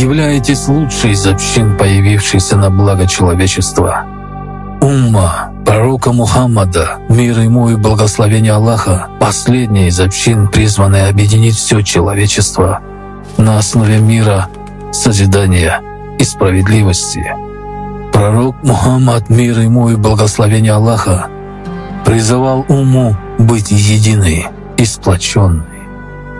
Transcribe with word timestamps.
являетесь 0.00 0.66
лучшей 0.66 1.12
из 1.12 1.26
общин, 1.26 1.76
появившейся 1.76 2.56
на 2.56 2.70
благо 2.70 3.06
человечества. 3.06 4.04
Умма 4.80 5.50
пророка 5.66 6.12
Мухаммада, 6.12 6.98
мир 7.10 7.38
ему 7.38 7.68
и 7.68 7.76
благословение 7.76 8.52
Аллаха, 8.52 9.08
последняя 9.20 9.88
из 9.88 10.00
общин, 10.00 10.48
призванная 10.48 11.10
объединить 11.10 11.54
все 11.54 11.82
человечество 11.82 12.80
на 13.36 13.58
основе 13.58 13.98
мира, 13.98 14.48
созидания 14.90 15.82
и 16.18 16.24
справедливости. 16.24 17.34
Пророк 18.12 18.56
Мухаммад, 18.62 19.28
мир 19.28 19.58
ему 19.60 19.90
и 19.90 19.96
благословение 19.96 20.72
Аллаха, 20.72 21.28
призывал 22.06 22.64
уму 22.68 23.16
быть 23.38 23.70
единой 23.70 24.46
и 24.78 24.84
сплоченной. 24.86 25.66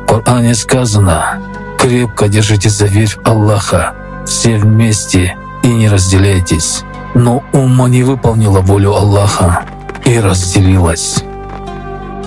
В 0.05 0.07
Коране 0.07 0.55
сказано 0.55 1.50
«Крепко 1.91 2.29
держитесь 2.29 2.75
за 2.75 2.87
верь 2.87 3.17
Аллаха, 3.25 3.95
все 4.25 4.59
вместе 4.59 5.37
и 5.65 5.67
не 5.67 5.89
разделяйтесь». 5.89 6.85
Но 7.17 7.43
Умма 7.53 7.89
не 7.89 8.05
выполнила 8.05 8.61
волю 8.61 8.95
Аллаха 8.95 9.63
и 10.05 10.17
разделилась. 10.21 11.25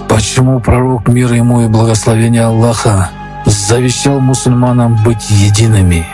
Почему 0.10 0.60
пророк 0.60 1.08
мир 1.08 1.32
ему 1.32 1.62
и 1.62 1.70
благословение 1.70 2.44
Аллаха 2.44 3.10
завещал 3.46 4.20
мусульманам 4.20 5.02
быть 5.02 5.30
едиными? 5.30 6.06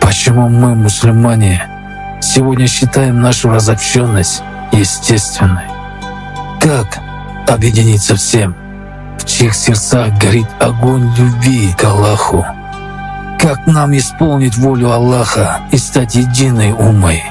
Почему 0.00 0.48
мы, 0.48 0.74
мусульмане, 0.74 1.62
сегодня 2.22 2.66
считаем 2.66 3.20
нашу 3.20 3.50
разобщенность 3.50 4.42
естественной? 4.72 5.68
Как 6.58 7.00
объединиться 7.46 8.16
всем, 8.16 8.56
в 9.18 9.26
чьих 9.26 9.54
сердцах 9.54 10.08
горит 10.18 10.48
огонь 10.58 11.12
любви 11.18 11.74
к 11.76 11.84
Аллаху? 11.84 12.46
Как 13.44 13.66
нам 13.66 13.94
исполнить 13.94 14.56
волю 14.56 14.90
Аллаха 14.90 15.60
и 15.70 15.76
стать 15.76 16.14
единой 16.14 16.72
умой? 16.72 17.22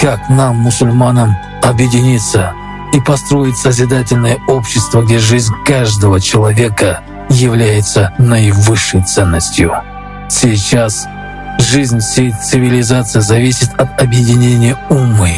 Как 0.00 0.30
нам, 0.30 0.56
мусульманам, 0.56 1.36
объединиться 1.62 2.54
и 2.94 3.00
построить 3.02 3.58
созидательное 3.58 4.38
общество, 4.48 5.02
где 5.02 5.18
жизнь 5.18 5.52
каждого 5.66 6.22
человека 6.22 7.00
является 7.28 8.14
наивысшей 8.16 9.02
ценностью? 9.02 9.74
Сейчас 10.30 11.06
жизнь 11.58 11.98
всей 11.98 12.32
цивилизации 12.32 13.20
зависит 13.20 13.74
от 13.78 14.00
объединения 14.00 14.78
умы, 14.88 15.34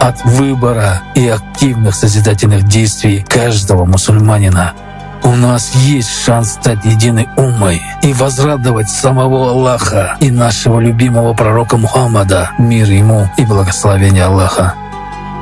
от 0.00 0.24
выбора 0.24 1.02
и 1.14 1.28
активных 1.28 1.96
созидательных 1.96 2.62
действий 2.62 3.22
каждого 3.28 3.84
мусульманина– 3.84 4.72
у 5.24 5.32
нас 5.32 5.74
есть 5.74 6.10
шанс 6.24 6.52
стать 6.52 6.84
единой 6.84 7.28
умой 7.36 7.82
и 8.02 8.12
возрадовать 8.12 8.88
самого 8.88 9.50
Аллаха 9.50 10.16
и 10.20 10.30
нашего 10.30 10.80
любимого 10.80 11.34
пророка 11.34 11.76
Мухаммада, 11.76 12.50
мир 12.58 12.90
ему 12.90 13.28
и 13.36 13.44
благословение 13.44 14.24
Аллаха. 14.24 14.74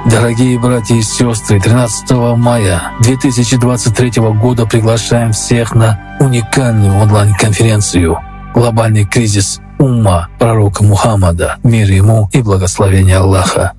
Дорогие 0.06 0.58
братья 0.58 0.94
и 0.94 1.02
сестры, 1.02 1.60
13 1.60 2.10
мая 2.36 2.92
2023 3.00 4.12
года 4.40 4.64
приглашаем 4.66 5.32
всех 5.32 5.74
на 5.74 6.16
уникальную 6.20 6.94
онлайн-конференцию 6.94 8.18
«Глобальный 8.54 9.04
кризис 9.04 9.60
умма 9.78 10.28
пророка 10.38 10.82
Мухаммада, 10.82 11.56
мир 11.62 11.90
ему 11.90 12.28
и 12.32 12.42
благословение 12.42 13.18
Аллаха». 13.18 13.72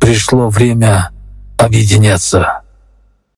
Пришло 0.00 0.48
время 0.48 1.10
объединяться. 1.56 2.61